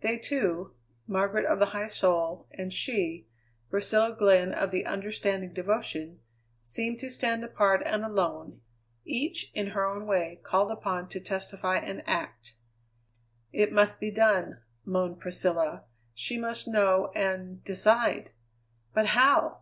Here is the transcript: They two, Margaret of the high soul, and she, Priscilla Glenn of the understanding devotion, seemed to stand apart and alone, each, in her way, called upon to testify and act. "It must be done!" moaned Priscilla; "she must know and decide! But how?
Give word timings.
They 0.00 0.18
two, 0.18 0.74
Margaret 1.06 1.46
of 1.46 1.60
the 1.60 1.66
high 1.66 1.86
soul, 1.86 2.48
and 2.50 2.72
she, 2.72 3.28
Priscilla 3.70 4.12
Glenn 4.18 4.52
of 4.52 4.72
the 4.72 4.84
understanding 4.84 5.52
devotion, 5.52 6.18
seemed 6.60 6.98
to 6.98 7.08
stand 7.08 7.44
apart 7.44 7.80
and 7.86 8.04
alone, 8.04 8.62
each, 9.04 9.52
in 9.54 9.68
her 9.68 10.04
way, 10.04 10.40
called 10.42 10.72
upon 10.72 11.08
to 11.10 11.20
testify 11.20 11.76
and 11.76 12.02
act. 12.04 12.54
"It 13.52 13.70
must 13.70 14.00
be 14.00 14.10
done!" 14.10 14.58
moaned 14.84 15.20
Priscilla; 15.20 15.84
"she 16.14 16.36
must 16.36 16.66
know 16.66 17.12
and 17.14 17.62
decide! 17.62 18.32
But 18.92 19.06
how? 19.14 19.60